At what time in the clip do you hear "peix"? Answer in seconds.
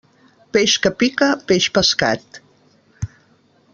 0.55-0.77, 1.51-1.67